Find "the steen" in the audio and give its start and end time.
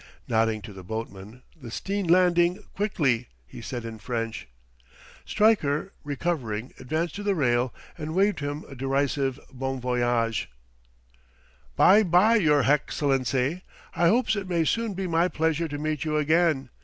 1.55-2.07